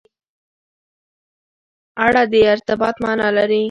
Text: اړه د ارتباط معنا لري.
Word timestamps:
اړه 2.05 2.23
د 2.31 2.33
ارتباط 2.53 2.95
معنا 3.03 3.27
لري. 3.37 3.59